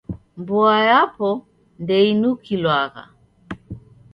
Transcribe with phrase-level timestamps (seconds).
[0.39, 1.29] Mboa yapo
[1.81, 3.03] ndeinukilwagha.